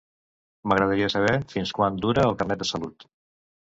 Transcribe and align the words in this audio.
M'agradaria 0.71 1.11
saber 1.17 1.35
fins 1.53 1.77
quan 1.81 2.03
dura 2.09 2.27
el 2.31 2.39
Carnet 2.43 2.65
de 2.67 2.73
salut. 2.75 3.13